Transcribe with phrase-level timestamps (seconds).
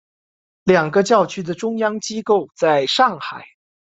[0.63, 3.45] 两个教区的中央机构在上海。